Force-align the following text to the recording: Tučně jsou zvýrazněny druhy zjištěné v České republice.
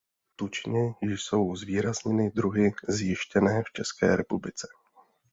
Tučně 0.35 0.95
jsou 1.01 1.55
zvýrazněny 1.55 2.31
druhy 2.31 2.71
zjištěné 2.87 3.63
v 3.65 3.71
České 3.71 4.15
republice. 4.15 4.67